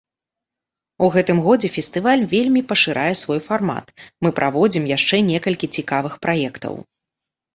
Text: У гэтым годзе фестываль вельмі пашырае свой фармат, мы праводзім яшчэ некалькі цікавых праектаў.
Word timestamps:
У 1.07 1.09
гэтым 1.15 1.41
годзе 1.47 1.69
фестываль 1.75 2.23
вельмі 2.31 2.61
пашырае 2.71 3.11
свой 3.23 3.39
фармат, 3.47 3.93
мы 4.27 4.33
праводзім 4.39 4.89
яшчэ 4.97 5.17
некалькі 5.31 5.69
цікавых 5.81 6.13
праектаў. 6.27 6.73